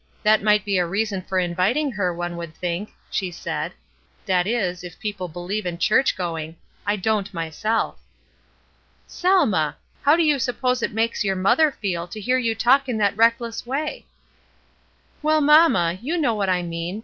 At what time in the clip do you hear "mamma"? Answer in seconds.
15.39-15.99